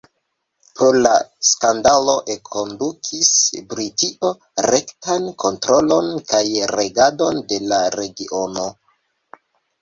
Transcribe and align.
Pro 0.77 0.85
la 1.05 1.09
skandalo 1.49 2.15
enkondukis 2.35 3.29
Britio 3.73 4.31
rektan 4.67 5.29
kontrolon 5.45 6.09
kaj 6.33 6.41
regadon 6.73 7.39
de 7.53 7.61
la 7.75 7.83
regiono. 7.99 8.67